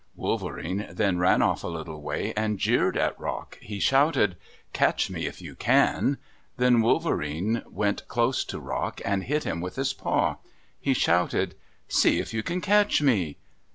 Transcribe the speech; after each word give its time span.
Wolverene 0.15 0.87
then 0.89 1.19
ran 1.19 1.43
off 1.43 1.63
a 1.63 1.67
little 1.67 2.01
way 2.01 2.33
and 2.35 2.57
jeered 2.57 2.97
at 2.97 3.19
Rock. 3.19 3.59
He 3.61 3.79
shouted, 3.79 4.35
"Catch 4.73 5.11
me 5.11 5.27
if 5.27 5.43
you 5.43 5.53
can!" 5.53 6.17
Then 6.57 6.81
Wolverene 6.81 7.61
went 7.69 8.07
close 8.07 8.43
to 8.45 8.59
Rock 8.59 8.99
and 9.05 9.25
hit 9.25 9.43
him 9.43 9.61
with 9.61 9.75
his 9.75 9.93
paw. 9.93 10.37
He 10.79 10.95
shouted, 10.95 11.53
"See 11.87 12.19
if 12.19 12.33
you 12.33 12.41
can 12.41 12.61
catch 12.61 13.03
me." 13.03 13.37